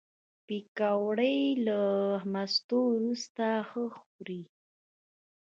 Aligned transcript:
پکورې 0.47 1.37
له 1.65 1.79
مستو 2.31 2.77
وروسته 2.93 3.45
ښه 3.69 3.85
خوري 3.97 4.41